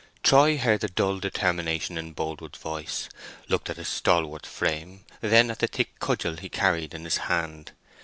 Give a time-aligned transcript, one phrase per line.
[0.23, 3.07] Troy heard the dull determination in Boldwood's voice,
[3.47, 7.73] looked at his stalwart frame, then at the thick cudgel he carried in his hand.